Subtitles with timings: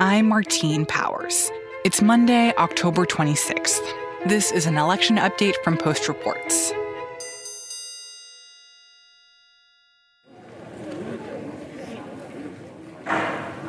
[0.00, 1.50] I'm Martine Powers.
[1.84, 3.82] It's Monday, October 26th.
[4.26, 6.72] This is an election update from Post Reports.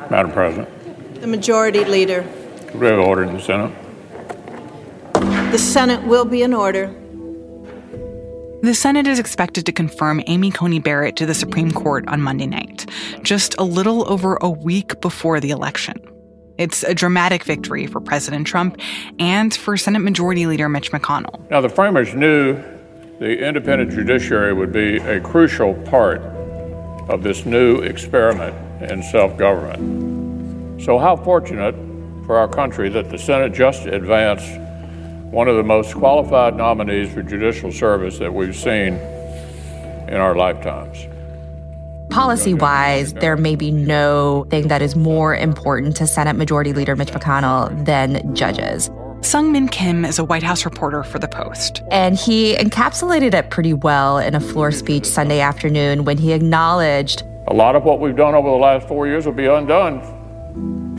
[0.08, 1.20] Madam President.
[1.20, 2.24] The Majority Leader.
[2.76, 3.74] we have order in the Senate?
[5.50, 6.94] The Senate will be in order.
[8.62, 12.46] The Senate is expected to confirm Amy Coney Barrett to the Supreme Court on Monday
[12.46, 12.88] night,
[13.24, 15.96] just a little over a week before the election.
[16.60, 18.76] It's a dramatic victory for President Trump
[19.18, 21.48] and for Senate Majority Leader Mitch McConnell.
[21.48, 22.62] Now, the framers knew
[23.18, 26.20] the independent judiciary would be a crucial part
[27.08, 30.82] of this new experiment in self government.
[30.82, 31.74] So, how fortunate
[32.26, 34.60] for our country that the Senate just advanced
[35.32, 38.96] one of the most qualified nominees for judicial service that we've seen
[40.08, 41.09] in our lifetimes.
[42.10, 46.96] Policy wise, there may be no thing that is more important to Senate Majority Leader
[46.96, 48.90] Mitch McConnell than judges.
[49.20, 51.84] Seung Min Kim is a White House reporter for The Post.
[51.92, 57.22] And he encapsulated it pretty well in a floor speech Sunday afternoon when he acknowledged
[57.46, 60.00] a lot of what we've done over the last four years will be undone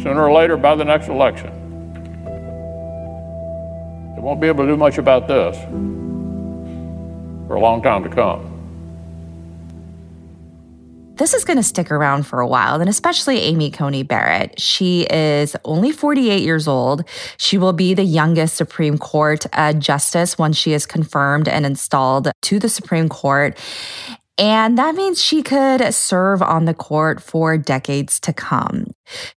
[0.01, 1.51] sooner or later by the next election.
[4.15, 5.57] They won't be able to do much about this
[7.47, 8.50] for a long time to come.
[11.21, 14.59] This is going to stick around for a while, and especially Amy Coney Barrett.
[14.59, 17.03] She is only 48 years old.
[17.37, 22.31] She will be the youngest Supreme Court uh, justice once she is confirmed and installed
[22.41, 23.55] to the Supreme Court.
[24.41, 28.87] And that means she could serve on the court for decades to come.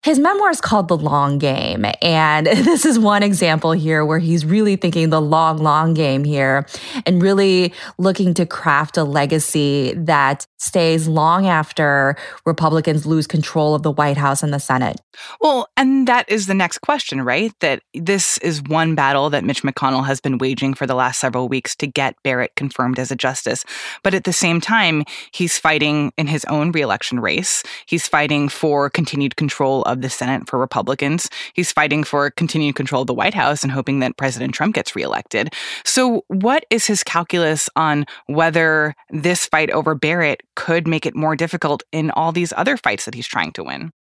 [0.03, 1.85] His memoir is called The Long Game.
[2.01, 6.67] And this is one example here where he's really thinking the long, long game here
[7.05, 12.17] and really looking to craft a legacy that stays long after
[12.47, 15.01] Republicans lose control of the White House and the Senate.
[15.41, 17.53] Well, and that is the next question, right?
[17.61, 21.49] That this is one battle that Mitch McConnell has been waging for the last several
[21.49, 23.65] weeks to get Barrett confirmed as a justice.
[24.03, 24.94] But at the same time,
[25.33, 27.63] he's fighting in his own reelection race.
[27.87, 31.31] He's fighting for continued control control of the Senate for Republicans.
[31.55, 34.97] He's fighting for continued control of the White House and hoping that President Trump gets
[34.97, 35.55] reelected.
[35.85, 41.37] So, what is his calculus on whether this fight over Barrett could make it more
[41.37, 43.93] difficult in all these other fights that he's trying to win?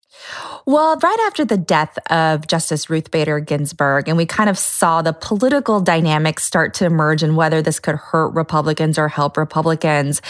[0.66, 5.02] Well, right after the death of Justice Ruth Bader Ginsburg, and we kind of saw
[5.02, 10.22] the political dynamics start to emerge and whether this could hurt Republicans or help Republicans,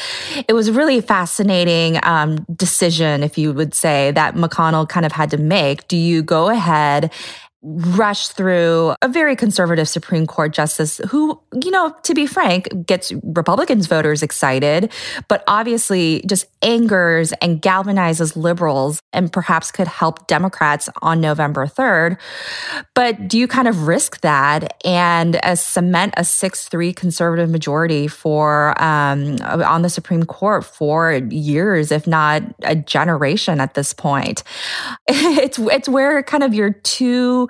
[0.47, 5.11] it was a really fascinating um, decision, if you would say, that McConnell kind of
[5.11, 5.87] had to make.
[5.87, 7.11] Do you go ahead
[7.63, 13.13] rush through a very conservative Supreme Court justice who, you know, to be frank, gets
[13.23, 14.91] Republicans voters excited,
[15.29, 22.17] but obviously just angers and galvanizes liberals and perhaps could help Democrats on November 3rd.
[22.95, 28.07] But do you kind of risk that and uh, cement a 6 3 conservative majority
[28.07, 34.43] for um, on the Supreme Court for years, if not a generation at this point?
[35.43, 37.49] It's, it's where kind of your two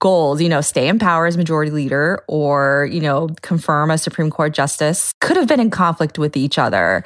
[0.00, 4.30] goals, you know, stay in power as majority leader or, you know, confirm a Supreme
[4.30, 7.04] Court justice could have been in conflict with each other.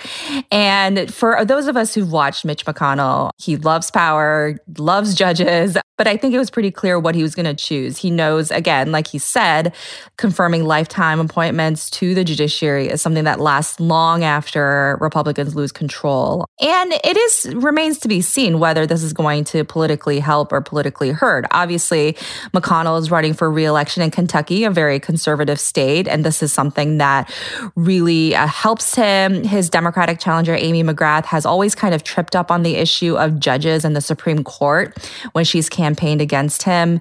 [0.50, 6.08] And for those of us who've watched Mitch McConnell, he loves power, loves judges, but
[6.08, 7.97] I think it was pretty clear what he was going to choose.
[7.97, 9.72] He knows, again, like he said,
[10.16, 16.44] confirming lifetime appointments to the judiciary is something that lasts long after Republicans lose control.
[16.60, 20.60] And it is remains to be seen whether this is going to politically help or
[20.60, 21.44] politically hurt.
[21.52, 22.14] Obviously,
[22.52, 26.09] McConnell is running for reelection in Kentucky, a very conservative state.
[26.09, 27.32] And this is something that
[27.76, 29.44] really uh, helps him.
[29.44, 33.38] His Democratic challenger, Amy McGrath, has always kind of tripped up on the issue of
[33.38, 34.97] judges and the Supreme Court
[35.32, 37.00] when she's campaigned against him.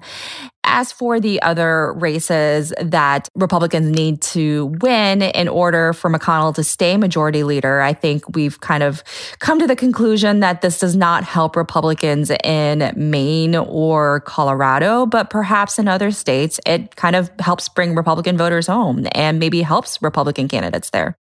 [0.64, 6.64] As for the other races that Republicans need to win in order for McConnell to
[6.64, 9.02] stay majority leader, I think we've kind of
[9.38, 15.30] come to the conclusion that this does not help Republicans in Maine or Colorado, but
[15.30, 20.00] perhaps in other states, it kind of helps bring Republican voters home and maybe helps
[20.00, 21.16] Republican candidates there.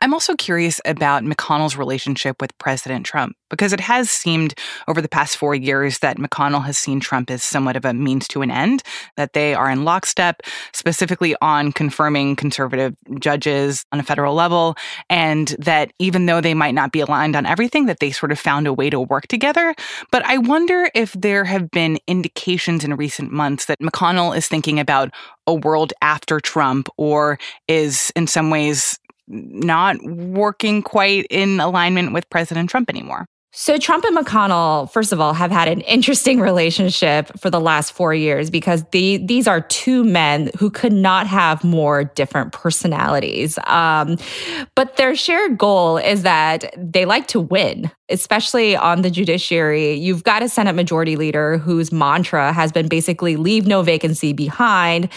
[0.00, 4.54] I'm also curious about McConnell's relationship with President Trump because it has seemed
[4.86, 8.28] over the past four years that McConnell has seen Trump as somewhat of a means
[8.28, 8.82] to an end,
[9.16, 10.42] that they are in lockstep,
[10.72, 14.76] specifically on confirming conservative judges on a federal level,
[15.08, 18.38] and that even though they might not be aligned on everything, that they sort of
[18.38, 19.74] found a way to work together.
[20.10, 24.78] But I wonder if there have been indications in recent months that McConnell is thinking
[24.78, 25.10] about
[25.46, 32.28] a world after Trump or is in some ways not working quite in alignment with
[32.30, 33.26] President Trump anymore.
[33.52, 37.92] So, Trump and McConnell, first of all, have had an interesting relationship for the last
[37.92, 43.58] four years because the, these are two men who could not have more different personalities.
[43.66, 44.18] Um,
[44.74, 50.24] but their shared goal is that they like to win especially on the judiciary, you've
[50.24, 55.08] got a Senate Majority Leader whose mantra has been basically leave no vacancy behind,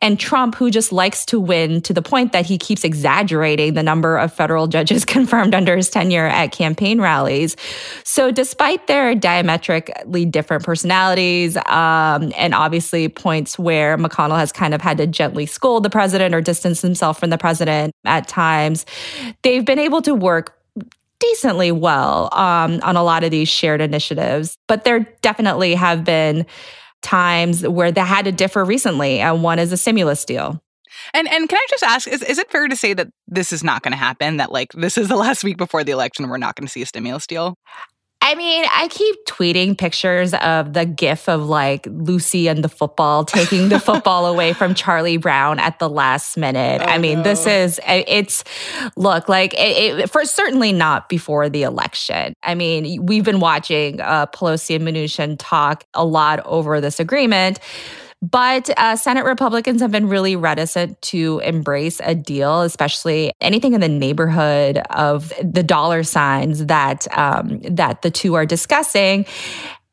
[0.00, 3.82] and Trump, who just likes to win to the point that he keeps exaggerating the
[3.82, 7.56] number of federal judges confirmed under his tenure at campaign rallies.
[8.04, 14.80] So, despite their diametrically different personalities, um, and obviously points where McConnell has kind of
[14.80, 18.86] had to gently scold the president or distance himself from the president at times,
[19.42, 20.57] they've been able to work
[21.20, 24.56] decently well um, on a lot of these shared initiatives.
[24.66, 26.46] But there definitely have been
[27.02, 30.60] times where they had to differ recently, and one is a stimulus deal.
[31.14, 33.62] And and can I just ask, is, is it fair to say that this is
[33.62, 34.38] not going to happen?
[34.38, 36.82] That like this is the last week before the election, we're not going to see
[36.82, 37.56] a stimulus deal?
[38.28, 43.24] I mean, I keep tweeting pictures of the gif of like Lucy and the football
[43.24, 46.82] taking the football away from Charlie Brown at the last minute.
[46.82, 47.22] Oh, I mean, no.
[47.22, 48.44] this is it's
[48.96, 52.34] look like it, it, for certainly not before the election.
[52.42, 57.60] I mean, we've been watching uh, Pelosi and Mnuchin talk a lot over this agreement.
[58.20, 63.80] But uh, Senate Republicans have been really reticent to embrace a deal, especially anything in
[63.80, 69.24] the neighborhood of the dollar signs that um, that the two are discussing.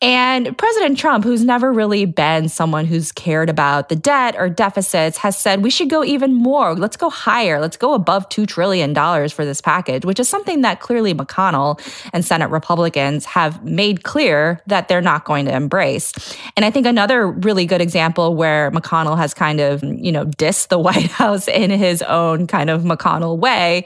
[0.01, 5.17] And President Trump, who's never really been someone who's cared about the debt or deficits,
[5.17, 6.75] has said we should go even more.
[6.75, 7.61] Let's go higher.
[7.61, 8.93] Let's go above $2 trillion
[9.29, 11.79] for this package, which is something that clearly McConnell
[12.11, 16.11] and Senate Republicans have made clear that they're not going to embrace.
[16.57, 20.67] And I think another really good example where McConnell has kind of, you know, dissed
[20.67, 23.85] the White House in his own kind of McConnell way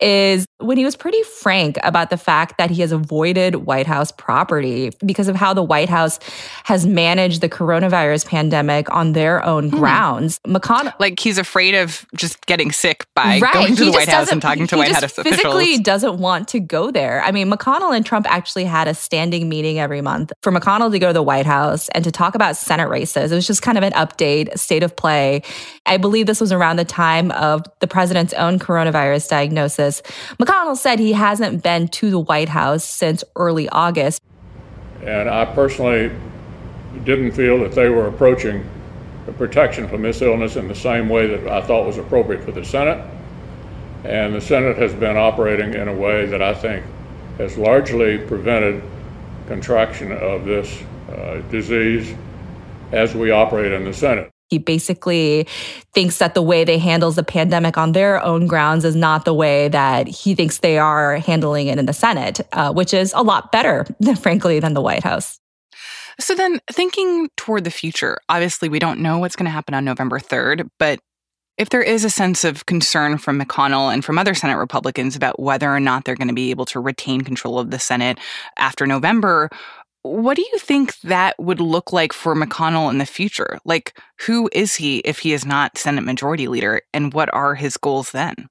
[0.00, 4.12] is when he was pretty frank about the fact that he has avoided White House
[4.12, 6.18] property because of how the White House
[6.64, 9.76] has managed the coronavirus pandemic on their own hmm.
[9.78, 10.40] grounds.
[10.46, 13.54] McConnell, like he's afraid of just getting sick by right.
[13.54, 15.54] going to he the White House and talking to White House physically officials.
[15.54, 17.22] Physically doesn't want to go there.
[17.22, 20.98] I mean, McConnell and Trump actually had a standing meeting every month for McConnell to
[20.98, 23.32] go to the White House and to talk about Senate races.
[23.32, 25.42] It was just kind of an update, state of play.
[25.86, 30.02] I believe this was around the time of the president's own coronavirus diagnosis.
[30.40, 34.22] McConnell said he hasn't been to the White House since early August.
[35.04, 36.10] And I personally
[37.04, 38.68] didn't feel that they were approaching
[39.26, 42.52] the protection from this illness in the same way that I thought was appropriate for
[42.52, 43.04] the Senate.
[44.04, 46.84] And the Senate has been operating in a way that I think
[47.38, 48.82] has largely prevented
[49.48, 52.14] contraction of this uh, disease
[52.92, 54.25] as we operate in the Senate.
[54.56, 55.46] He basically
[55.92, 59.34] thinks that the way they handle the pandemic on their own grounds is not the
[59.34, 63.20] way that he thinks they are handling it in the Senate, uh, which is a
[63.22, 63.84] lot better,
[64.22, 65.38] frankly, than the White House.
[66.18, 69.84] So then, thinking toward the future, obviously we don't know what's going to happen on
[69.84, 71.00] November 3rd, but
[71.58, 75.38] if there is a sense of concern from McConnell and from other Senate Republicans about
[75.38, 78.18] whether or not they're going to be able to retain control of the Senate
[78.56, 79.50] after November,
[80.06, 83.58] what do you think that would look like for McConnell in the future?
[83.64, 87.76] Like, who is he if he is not Senate Majority Leader, and what are his
[87.76, 88.48] goals then?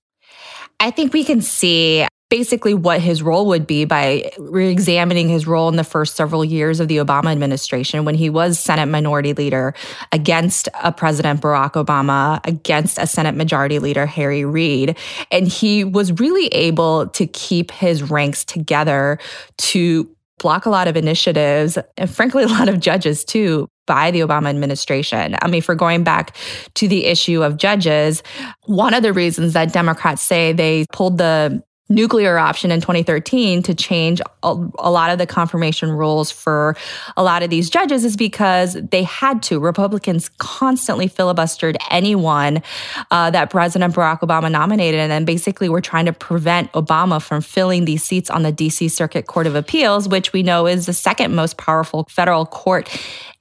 [0.79, 5.69] I think we can see basically what his role would be by re-examining his role
[5.69, 9.73] in the first several years of the Obama administration when he was Senate Minority Leader
[10.11, 14.97] against a President Barack Obama, against a Senate Majority Leader Harry Reid.
[15.31, 19.19] And he was really able to keep his ranks together
[19.57, 24.19] to block a lot of initiatives and frankly a lot of judges too by the
[24.19, 25.35] Obama administration.
[25.41, 26.35] I mean, for going back
[26.75, 28.23] to the issue of judges,
[28.63, 33.75] one of the reasons that Democrats say they pulled the nuclear option in 2013 to
[33.75, 36.75] change a, a, lot of the confirmation rules for
[37.15, 39.59] a lot of these judges is because they had to.
[39.59, 42.63] Republicans constantly filibustered anyone
[43.11, 47.41] uh, that President Barack Obama nominated, and then basically were trying to prevent Obama from
[47.41, 50.93] filling these seats on the DC Circuit Court of Appeals, which we know is the
[50.93, 52.89] second most powerful federal court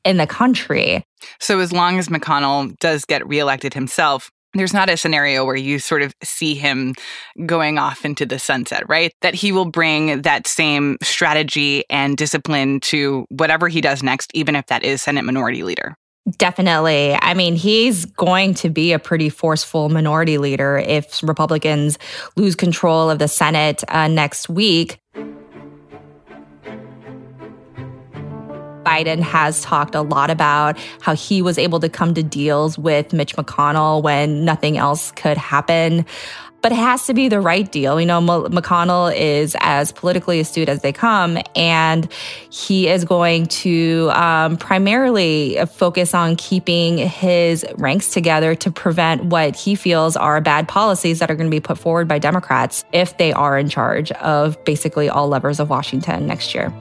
[0.04, 1.02] in the country.
[1.40, 5.78] So, as long as McConnell does get reelected himself, there's not a scenario where you
[5.78, 6.94] sort of see him
[7.46, 9.12] going off into the sunset, right?
[9.20, 14.56] That he will bring that same strategy and discipline to whatever he does next, even
[14.56, 15.96] if that is Senate Minority Leader.
[16.38, 17.18] Definitely.
[17.20, 21.98] I mean, he's going to be a pretty forceful minority leader if Republicans
[22.36, 24.98] lose control of the Senate uh, next week.
[28.84, 33.12] Biden has talked a lot about how he was able to come to deals with
[33.12, 36.04] Mitch McConnell when nothing else could happen
[36.64, 38.00] but it has to be the right deal.
[38.00, 42.10] You know, McConnell is as politically astute as they come, and
[42.48, 49.54] he is going to um, primarily focus on keeping his ranks together to prevent what
[49.54, 53.18] he feels are bad policies that are going to be put forward by Democrats if
[53.18, 56.72] they are in charge of basically all levers of Washington next year.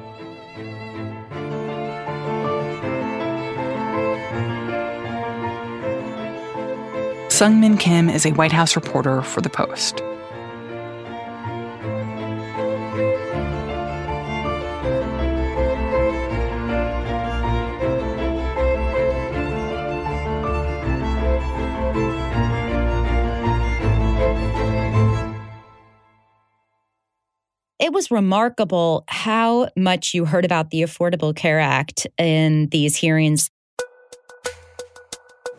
[7.34, 10.04] Seung-Min Kim is a White House reporter for The Post.
[27.80, 33.52] it was remarkable how much you heard about the Affordable Care Act in these hearings.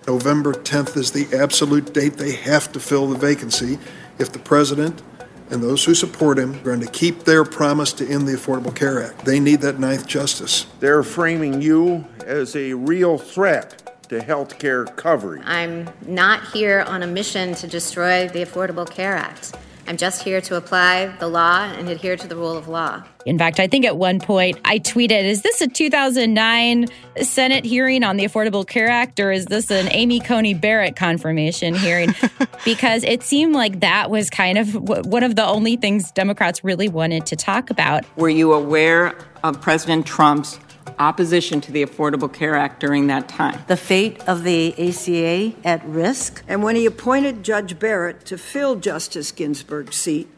[0.07, 3.79] November 10th is the absolute date they have to fill the vacancy
[4.19, 5.03] if the president
[5.51, 8.75] and those who support him are going to keep their promise to end the Affordable
[8.75, 9.25] Care Act.
[9.25, 10.67] They need that ninth justice.
[10.81, 15.43] They're framing you as a real threat to health care coverage.
[15.45, 19.57] I'm not here on a mission to destroy the Affordable Care Act.
[19.87, 23.03] I'm just here to apply the law and adhere to the rule of law.
[23.26, 26.87] In fact, I think at one point I tweeted, Is this a 2009
[27.21, 31.75] Senate hearing on the Affordable Care Act, or is this an Amy Coney Barrett confirmation
[31.75, 32.14] hearing?
[32.64, 36.88] because it seemed like that was kind of one of the only things Democrats really
[36.88, 38.05] wanted to talk about.
[38.17, 40.59] Were you aware of President Trump's
[40.99, 43.63] opposition to the Affordable Care Act during that time.
[43.67, 46.43] The fate of the ACA at risk.
[46.49, 50.29] And when he appointed Judge Barrett to fill Justice Ginsburg's seat,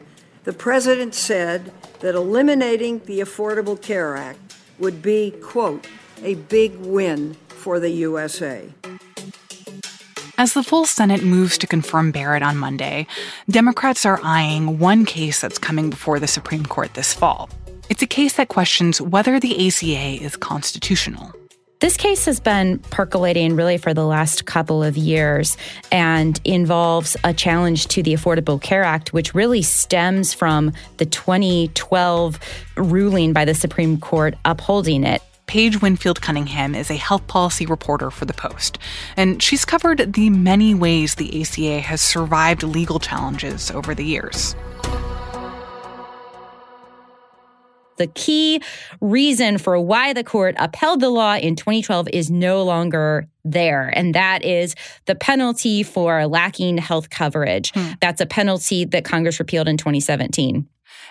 [0.43, 5.87] the president said that eliminating the Affordable Care Act would be, quote,
[6.23, 8.69] a big win for the USA.
[10.37, 13.07] As the full Senate moves to confirm Barrett on Monday,
[13.49, 17.49] Democrats are eyeing one case that's coming before the Supreme Court this fall
[17.89, 21.33] it's a case that questions whether the ACA is constitutional.
[21.79, 25.57] This case has been percolating really for the last couple of years
[25.91, 32.39] and involves a challenge to the Affordable Care Act, which really stems from the 2012
[32.77, 35.21] ruling by the Supreme Court upholding it.
[35.45, 38.79] Paige Winfield Cunningham is a health policy reporter for The Post,
[39.15, 44.55] and she's covered the many ways the ACA has survived legal challenges over the years.
[47.97, 48.61] The key
[49.01, 53.91] reason for why the court upheld the law in 2012 is no longer there.
[53.95, 54.75] And that is
[55.05, 57.71] the penalty for lacking health coverage.
[57.73, 57.91] Hmm.
[58.01, 60.67] That's a penalty that Congress repealed in 2017.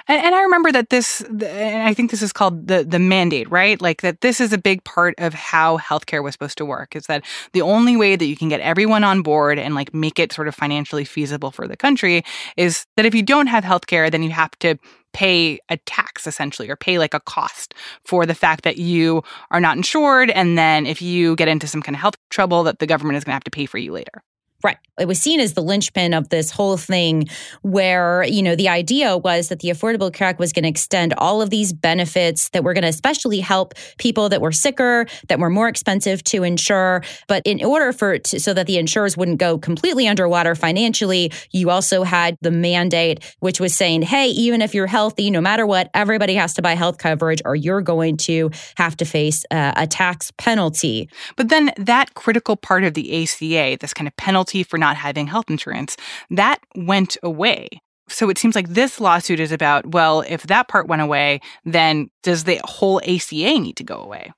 [0.09, 3.51] And, and, I remember that this, and I think this is called the the mandate,
[3.51, 3.81] right?
[3.81, 6.95] Like that this is a big part of how healthcare was supposed to work.
[6.95, 10.19] Is that the only way that you can get everyone on board and like make
[10.19, 12.25] it sort of financially feasible for the country
[12.57, 14.77] is that if you don't have healthcare, then you have to
[15.13, 19.61] pay a tax essentially or pay like a cost for the fact that you are
[19.61, 22.87] not insured and then if you get into some kind of health trouble that the
[22.87, 24.23] government is going to have to pay for you later
[24.67, 24.79] Right.
[24.99, 27.29] It was seen as the linchpin of this whole thing,
[27.63, 31.15] where, you know, the idea was that the Affordable Care Act was going to extend
[31.19, 35.39] all of these benefits that were going to especially help people that were sicker, that
[35.39, 37.05] were more expensive to insure.
[37.29, 41.71] But in order for to, so that the insurers wouldn't go completely underwater financially, you
[41.71, 45.91] also had the mandate, which was saying, hey, even if you're healthy, no matter what,
[45.95, 49.87] everybody has to buy health coverage or you're going to have to face uh, a
[49.87, 51.09] tax penalty.
[51.37, 54.97] But then that critical part of the ACA, this kind of penalty penalty for not
[54.97, 55.97] having health insurance.
[56.31, 57.69] That went away.
[58.09, 62.09] So it seems like this lawsuit is about, well, if that part went away, then
[62.23, 64.33] does the whole ACA need to go away?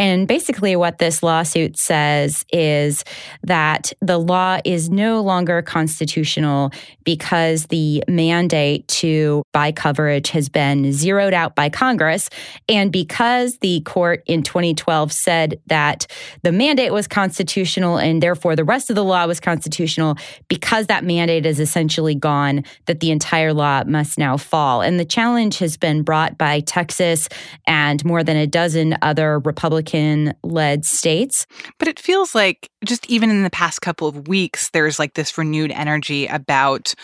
[0.00, 3.04] And basically, what this lawsuit says is
[3.42, 6.70] that the law is no longer constitutional
[7.04, 12.30] because the mandate to buy coverage has been zeroed out by Congress.
[12.66, 16.06] And because the court in 2012 said that
[16.44, 20.16] the mandate was constitutional and therefore the rest of the law was constitutional,
[20.48, 24.80] because that mandate is essentially gone, that the entire law must now fall.
[24.80, 27.28] And the challenge has been brought by Texas
[27.66, 31.46] and more than a dozen other Republican Republican led states.
[31.78, 35.36] But it feels like just even in the past couple of weeks, there's like this
[35.36, 36.94] renewed energy about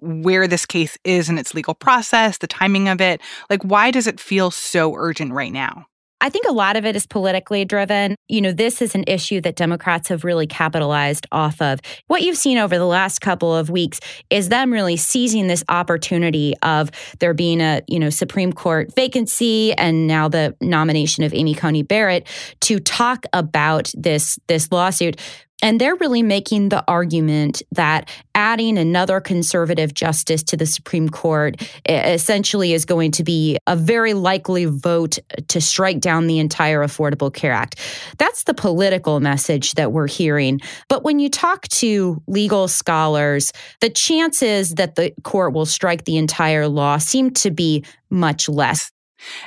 [0.00, 3.20] where this case is in its legal process, the timing of it.
[3.50, 5.86] Like, why does it feel so urgent right now?
[6.22, 8.14] I think a lot of it is politically driven.
[8.28, 11.80] You know, this is an issue that Democrats have really capitalized off of.
[12.06, 13.98] What you've seen over the last couple of weeks
[14.30, 19.72] is them really seizing this opportunity of there being a, you know, Supreme Court vacancy
[19.72, 22.28] and now the nomination of Amy Coney Barrett
[22.60, 25.20] to talk about this this lawsuit
[25.62, 31.62] and they're really making the argument that adding another conservative justice to the Supreme Court
[31.88, 37.32] essentially is going to be a very likely vote to strike down the entire Affordable
[37.32, 37.78] Care Act.
[38.18, 40.60] That's the political message that we're hearing.
[40.88, 46.16] But when you talk to legal scholars, the chances that the court will strike the
[46.16, 48.90] entire law seem to be much less.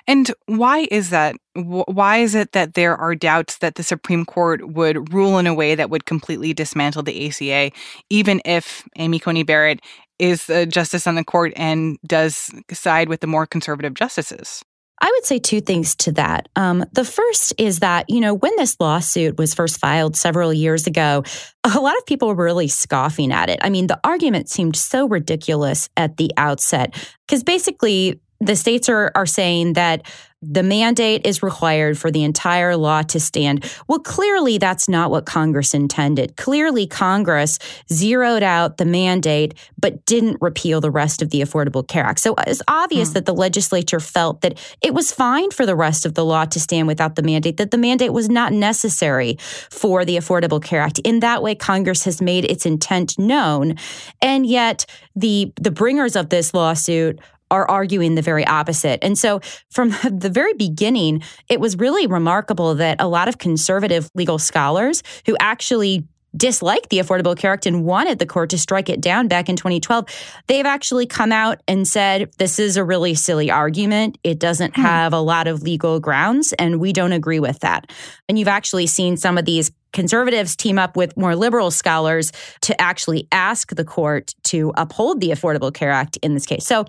[0.08, 1.36] And why is that?
[1.54, 5.54] Why is it that there are doubts that the Supreme Court would rule in a
[5.54, 7.72] way that would completely dismantle the ACA,
[8.10, 9.82] even if Amy Coney Barrett
[10.20, 14.64] is a justice on the court and does side with the more conservative justices?
[15.02, 16.48] I would say two things to that.
[16.56, 20.88] Um, the first is that, you know, when this lawsuit was first filed several years
[20.88, 21.24] ago,
[21.66, 23.60] a lot of people were really scoffing at it.
[23.62, 26.96] I mean, the argument seemed so ridiculous at the outset
[27.28, 30.06] because basically the states are, are saying that
[30.52, 33.66] the mandate is required for the entire law to stand.
[33.88, 36.36] Well, clearly that's not what Congress intended.
[36.36, 37.58] Clearly, Congress
[37.92, 42.20] zeroed out the mandate but didn't repeal the rest of the Affordable Care Act.
[42.20, 43.14] So it's obvious hmm.
[43.14, 46.60] that the legislature felt that it was fine for the rest of the law to
[46.60, 51.00] stand without the mandate, that the mandate was not necessary for the Affordable Care Act.
[51.00, 53.76] In that way, Congress has made its intent known.
[54.22, 57.20] And yet, the, the bringers of this lawsuit
[57.56, 59.00] are arguing the very opposite.
[59.02, 59.40] And so
[59.72, 65.02] from the very beginning, it was really remarkable that a lot of conservative legal scholars
[65.26, 69.30] who actually disliked the Affordable Care Act and wanted the court to strike it down
[69.30, 70.06] back in 2012,
[70.48, 74.18] they've actually come out and said this is a really silly argument.
[74.24, 74.82] It doesn't hmm.
[74.82, 77.92] have a lot of legal grounds, and we don't agree with that.
[78.28, 82.80] And you've actually seen some of these conservatives team up with more liberal scholars to
[82.80, 86.68] actually ask the court to uphold the Affordable Care Act in this case.
[86.68, 86.86] So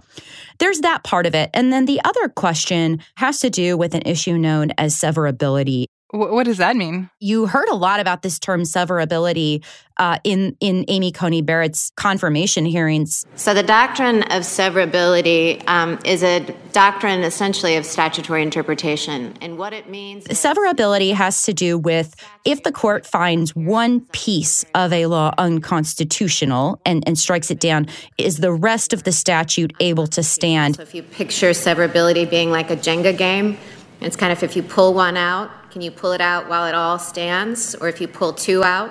[0.58, 1.48] there's that part of it.
[1.54, 5.86] And then the other question has to do with an issue known as severability.
[6.10, 7.10] What does that mean?
[7.18, 9.64] You heard a lot about this term severability
[9.96, 13.26] uh, in in Amy Coney Barrett's confirmation hearings.
[13.34, 16.40] So the doctrine of severability um, is a
[16.72, 20.24] doctrine essentially of statutory interpretation, and what it means.
[20.26, 26.80] Severability has to do with if the court finds one piece of a law unconstitutional
[26.86, 30.76] and, and strikes it down, is the rest of the statute able to stand?
[30.76, 33.58] So if you picture severability being like a Jenga game,
[34.00, 36.74] it's kind of if you pull one out can you pull it out while it
[36.74, 37.74] all stands?
[37.74, 38.90] Or if you pull two out,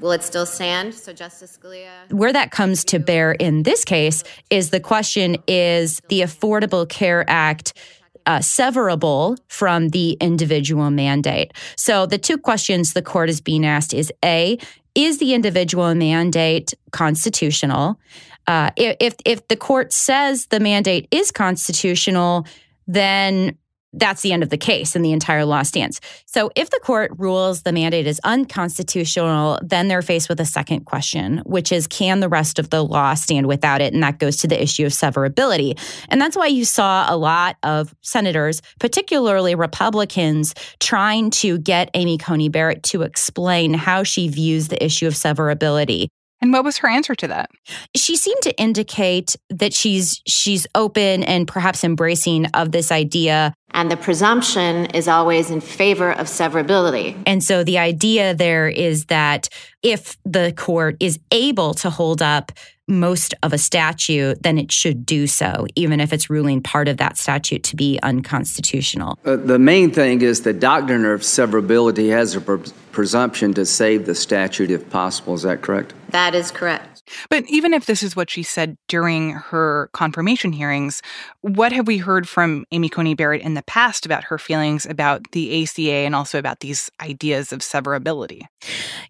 [0.00, 0.92] will it still stand?
[0.92, 2.10] So Justice Scalia.
[2.10, 7.24] Where that comes to bear in this case is the question is the Affordable Care
[7.28, 7.74] Act
[8.26, 11.52] uh, severable from the individual mandate?
[11.76, 14.58] So the two questions the court is being asked is A,
[14.96, 18.00] is the individual mandate constitutional?
[18.48, 22.48] Uh, if if the court says the mandate is constitutional,
[22.88, 23.56] then
[23.96, 26.00] that's the end of the case and the entire law stands.
[26.26, 30.84] So if the court rules the mandate is unconstitutional, then they're faced with a second
[30.84, 33.92] question, which is can the rest of the law stand without it?
[33.92, 35.78] And that goes to the issue of severability.
[36.08, 42.18] And that's why you saw a lot of senators, particularly Republicans, trying to get Amy
[42.18, 46.08] Coney Barrett to explain how she views the issue of severability.
[46.46, 47.50] And what was her answer to that?
[47.96, 53.52] She seemed to indicate that she's she's open and perhaps embracing of this idea.
[53.72, 57.20] And the presumption is always in favor of severability.
[57.26, 59.48] And so the idea there is that
[59.82, 62.52] if the court is able to hold up
[62.86, 66.98] most of a statute, then it should do so, even if it's ruling part of
[66.98, 69.18] that statute to be unconstitutional.
[69.24, 72.60] Uh, the main thing is the doctrine of severability has a pre-
[72.96, 75.34] presumption to save the statute if possible.
[75.34, 75.92] Is that correct?
[76.12, 77.02] That is correct.
[77.28, 81.02] But even if this is what she said during her confirmation hearings,
[81.42, 85.30] what have we heard from Amy Coney Barrett in the past about her feelings about
[85.32, 88.42] the ACA and also about these ideas of severability?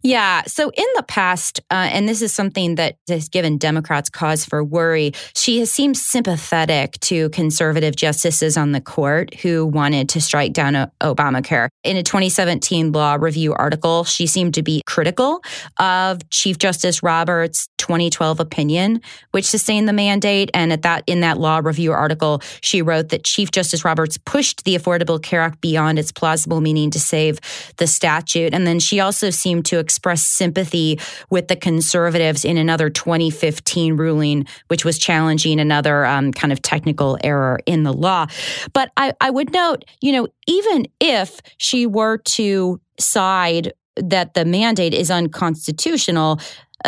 [0.03, 0.43] Yeah.
[0.43, 4.63] So in the past, uh, and this is something that has given Democrats cause for
[4.65, 10.53] worry, she has seemed sympathetic to conservative justices on the court who wanted to strike
[10.53, 11.69] down Obamacare.
[11.85, 15.43] In a 2017 law review article, she seemed to be critical
[15.79, 19.01] of Chief Justice Roberts' 2012 opinion,
[19.33, 20.51] which sustained the mandate.
[20.55, 24.65] And at that, in that law review article, she wrote that Chief Justice Roberts pushed
[24.65, 27.39] the Affordable Care Act beyond its plausible meaning to save
[27.77, 28.55] the statute.
[28.55, 30.99] And then she also seemed to express sympathy
[31.31, 37.19] with the conservatives in another 2015 ruling, which was challenging another um, kind of technical
[37.23, 38.27] error in the law.
[38.73, 44.45] But I, I would note, you know, even if she were to side that the
[44.45, 46.41] mandate is unconstitutional,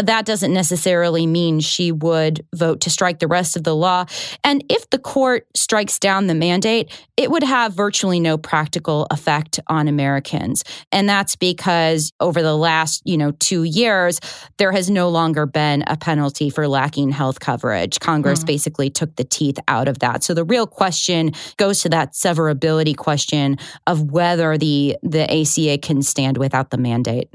[0.06, 4.04] that doesn't necessarily mean she would vote to strike the rest of the law.
[4.44, 9.60] And if the court strikes down the mandate, it would have virtually no practical effect
[9.66, 10.62] on Americans.
[10.92, 14.20] And that's because over the last, you know, 2 years,
[14.58, 18.00] there has no longer been a penalty for lacking health coverage.
[18.00, 18.46] Congress mm.
[18.46, 20.22] basically took the teeth out of that.
[20.22, 23.56] So the real question goes to that severability question
[23.86, 27.28] of whether the the ACA can stand without the mandate.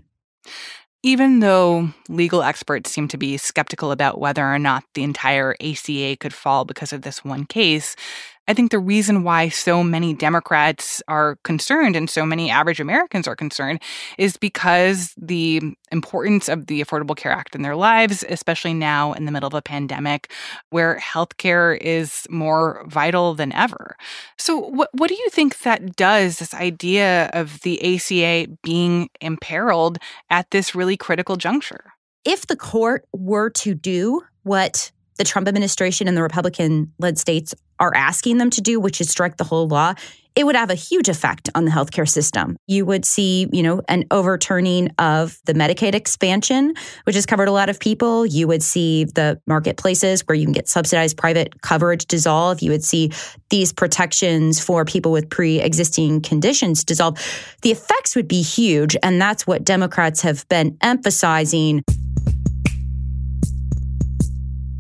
[1.05, 6.15] Even though legal experts seem to be skeptical about whether or not the entire ACA
[6.15, 7.97] could fall because of this one case,
[8.47, 13.25] I think the reason why so many Democrats are concerned and so many average Americans
[13.25, 13.81] are concerned
[14.17, 15.61] is because the
[15.93, 19.53] importance of the Affordable Care Act in their lives, especially now in the middle of
[19.53, 20.29] a pandemic
[20.71, 23.95] where healthcare is more vital than ever.
[24.37, 29.99] So, what, what do you think that does, this idea of the ACA being imperiled
[30.29, 31.93] at this really critical juncture?
[32.25, 37.53] If the court were to do what the Trump administration and the Republican led states
[37.79, 39.93] are asking them to do, which is strike the whole law,
[40.35, 42.57] it would have a huge effect on the healthcare system.
[42.65, 46.73] You would see, you know, an overturning of the Medicaid expansion,
[47.03, 48.25] which has covered a lot of people.
[48.25, 52.61] You would see the marketplaces where you can get subsidized private coverage dissolve.
[52.61, 53.11] You would see
[53.49, 57.19] these protections for people with pre-existing conditions dissolve.
[57.61, 61.83] The effects would be huge, and that's what Democrats have been emphasizing.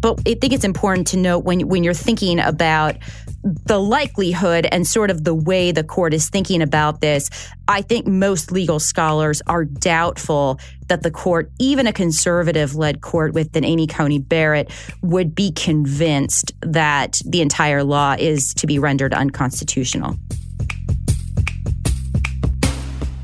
[0.03, 2.97] But I think it's important to note when when you're thinking about
[3.41, 7.29] the likelihood and sort of the way the court is thinking about this,
[7.69, 13.33] I think most legal scholars are doubtful that the court, even a conservative led court
[13.33, 14.69] with an Amy Coney Barrett,
[15.01, 20.17] would be convinced that the entire law is to be rendered unconstitutional.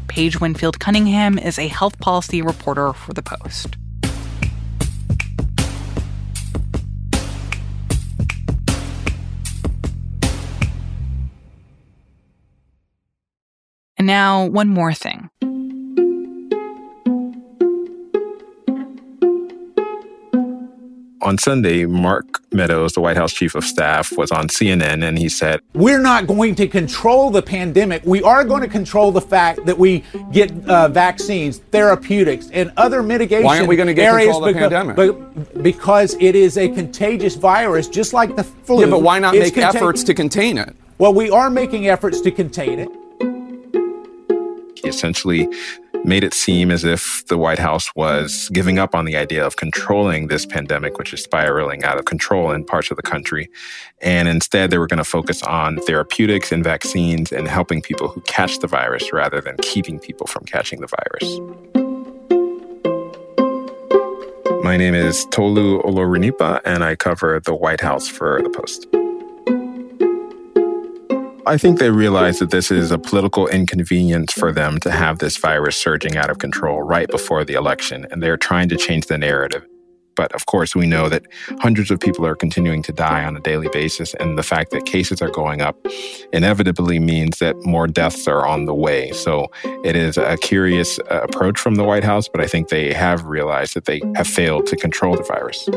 [0.07, 3.75] Paige Winfield Cunningham is a health policy reporter for The Post.
[14.09, 15.29] Now, one more thing.
[21.21, 25.29] On Sunday, Mark Meadows, the White House chief of staff, was on CNN and he
[25.29, 28.01] said, We're not going to control the pandemic.
[28.03, 33.03] We are going to control the fact that we get uh, vaccines, therapeutics, and other
[33.03, 34.95] mitigation Why aren't we going to get control of the pandemic?
[34.95, 38.79] But because it is a contagious virus, just like the flu.
[38.79, 40.75] Yeah, but why not make efforts to contain it?
[40.97, 42.89] Well, we are making efforts to contain it.
[44.81, 45.47] He essentially
[46.05, 49.57] made it seem as if the White House was giving up on the idea of
[49.57, 53.49] controlling this pandemic, which is spiraling out of control in parts of the country.
[54.01, 58.21] And instead, they were going to focus on therapeutics and vaccines and helping people who
[58.21, 61.39] catch the virus rather than keeping people from catching the virus.
[64.63, 68.87] My name is Tolu Olorunnipa, and I cover the White House for The Post.
[71.49, 75.35] I think they realize that this is a political inconvenience for them to have this
[75.37, 79.17] virus surging out of control right before the election, and they're trying to change the
[79.17, 79.65] narrative.
[80.15, 81.23] But of course, we know that
[81.59, 84.85] hundreds of people are continuing to die on a daily basis, and the fact that
[84.85, 85.75] cases are going up
[86.31, 89.11] inevitably means that more deaths are on the way.
[89.11, 89.47] So
[89.83, 93.25] it is a curious uh, approach from the White House, but I think they have
[93.25, 95.67] realized that they have failed to control the virus.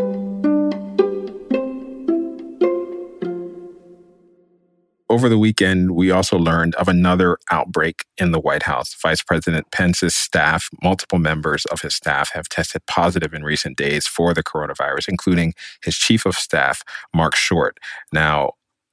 [5.13, 8.97] Over the weekend, we also learned of another outbreak in the White House.
[9.03, 14.07] Vice President Pence's staff, multiple members of his staff, have tested positive in recent days
[14.07, 15.53] for the coronavirus, including
[15.85, 16.83] his chief of staff,
[17.15, 17.77] Mark Short.
[18.11, 18.53] Now,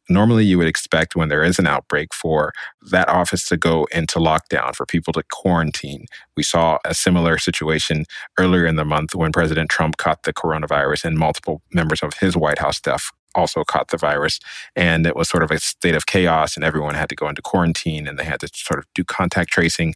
[0.10, 2.51] normally you would expect when there is an outbreak for
[2.91, 6.05] that office to go into lockdown for people to quarantine
[6.36, 8.05] we saw a similar situation
[8.39, 12.36] earlier in the month when president trump caught the coronavirus and multiple members of his
[12.36, 14.39] white house staff also caught the virus.
[14.76, 17.42] And it was sort of a state of chaos, and everyone had to go into
[17.42, 19.96] quarantine and they had to sort of do contact tracing.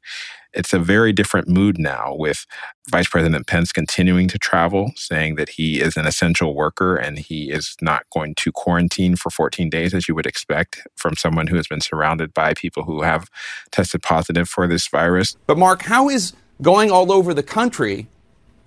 [0.53, 2.45] It's a very different mood now with
[2.87, 7.49] Vice President Pence continuing to travel, saying that he is an essential worker and he
[7.49, 11.55] is not going to quarantine for 14 days, as you would expect from someone who
[11.55, 13.29] has been surrounded by people who have
[13.71, 15.35] tested positive for this virus.
[15.47, 18.07] But, Mark, how is going all over the country?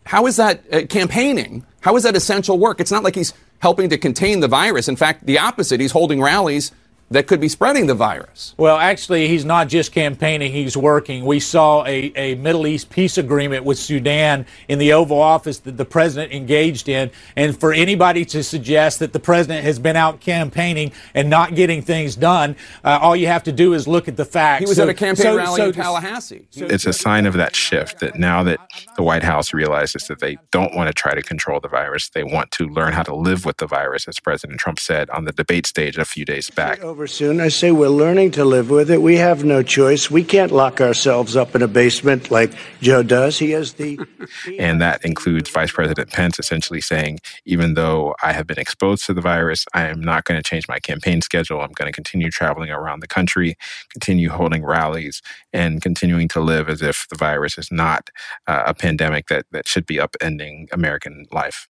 [0.07, 1.67] How is that uh, campaigning?
[1.81, 2.81] How is that essential work?
[2.81, 4.89] It's not like he's helping to contain the virus.
[4.89, 5.81] In fact, the opposite.
[5.81, 6.73] He's holding rallies
[7.11, 8.55] that could be spreading the virus.
[8.57, 11.25] Well, actually, he's not just campaigning, he's working.
[11.25, 15.77] We saw a, a Middle East peace agreement with Sudan in the Oval Office that
[15.77, 17.11] the president engaged in.
[17.37, 21.81] And for anybody to suggest that the president has been out campaigning and not getting
[21.81, 24.61] things done, uh, all you have to do is look at the facts.
[24.61, 26.49] He was so, at a campaign so, rally so, in Tallahassee.
[26.55, 28.59] It's a sign of that shift that now that
[28.97, 32.25] the White House realizes that they don't want to try to control the virus, they
[32.25, 35.33] want to learn how to live with the virus, as President Trump said on the
[35.33, 37.43] debate stage a few days back over soon.
[37.43, 39.03] I say we're learning to live with it.
[39.03, 40.11] We have no choice.
[40.11, 43.39] We can't lock ourselves up in a basement like Joe does.
[43.39, 44.01] He has the.
[44.59, 49.13] and that includes Vice President Pence essentially saying, even though I have been exposed to
[49.13, 51.61] the virus, I am not going to change my campaign schedule.
[51.61, 53.59] I'm going to continue traveling around the country,
[53.91, 55.21] continue holding rallies,
[55.53, 58.09] and continuing to live as if the virus is not
[58.47, 61.69] uh, a pandemic that, that should be upending American life.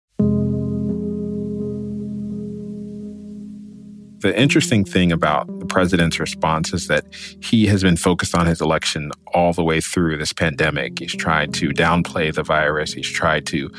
[4.24, 7.06] The interesting thing about the president's response is that
[7.42, 11.00] he has been focused on his election all the way through this pandemic.
[11.00, 12.94] He's tried to downplay the virus.
[12.94, 13.70] He's tried to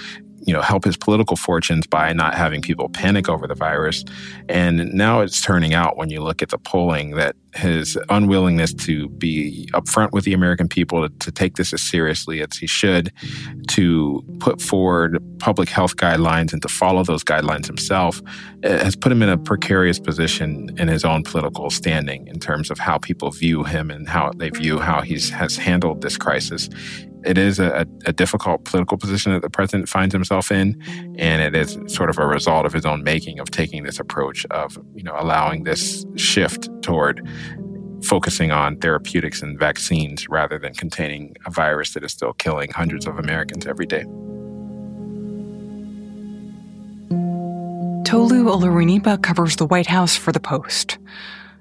[0.46, 4.04] you know, help his political fortunes by not having people panic over the virus.
[4.48, 9.08] And now it's turning out when you look at the polling that his unwillingness to
[9.10, 13.12] be upfront with the American people to, to take this as seriously as he should,
[13.68, 18.20] to put forward public health guidelines and to follow those guidelines himself,
[18.62, 22.70] eh, has put him in a precarious position in his own political standing in terms
[22.70, 26.68] of how people view him and how they view how he has handled this crisis.
[27.24, 30.78] It is a, a, difficult political position that the president finds himself in,
[31.18, 34.44] and it is sort of a result of his own making of taking this approach
[34.50, 37.26] of you know allowing this shift toward
[38.04, 43.06] focusing on therapeutics and vaccines rather than containing a virus that is still killing hundreds
[43.06, 44.04] of Americans every day.
[48.04, 50.98] Tolu Olorunnipa covers the White House for The Post.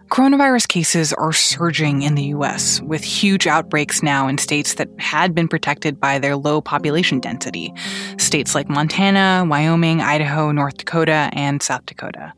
[0.10, 5.34] Coronavirus cases are surging in the US, with huge outbreaks now in states that had
[5.34, 7.73] been protected by their low population density.
[8.19, 12.34] States like Montana, Wyoming, Idaho, North Dakota, and South Dakota.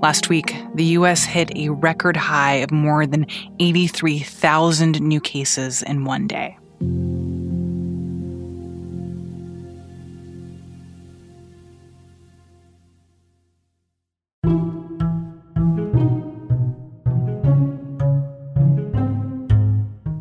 [0.00, 3.26] Last week, the US hit a record high of more than
[3.58, 6.56] 83,000 new cases in one day.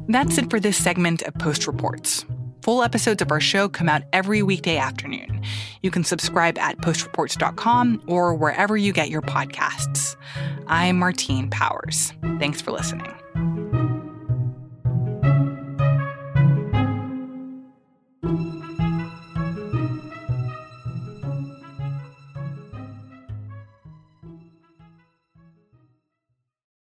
[0.10, 2.26] That's it for this segment of Post Reports.
[2.68, 5.42] Full episodes of our show come out every weekday afternoon.
[5.84, 10.18] You can subscribe at postreports.com or wherever you get your podcasts.
[10.68, 12.12] I'm Martine Powers.
[12.40, 13.08] Thanks for listening.